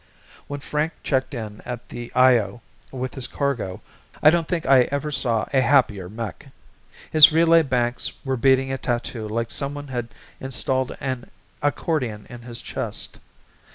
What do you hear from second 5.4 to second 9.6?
a happier mech. His relay banks were beating a tattoo like